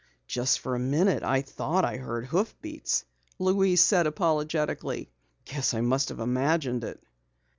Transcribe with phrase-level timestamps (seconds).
[0.25, 3.05] "Just for a minute I thought I heard hoofbeats,"
[3.37, 5.11] Louise said apologetically.
[5.45, 7.03] "Guess I must have imagined it."